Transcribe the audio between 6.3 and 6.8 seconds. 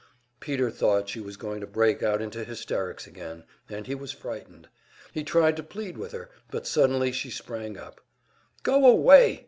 but